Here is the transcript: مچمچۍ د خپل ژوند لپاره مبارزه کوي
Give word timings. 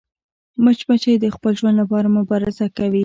مچمچۍ 0.63 1.15
د 1.19 1.25
خپل 1.35 1.51
ژوند 1.59 1.75
لپاره 1.81 2.07
مبارزه 2.17 2.65
کوي 2.77 2.99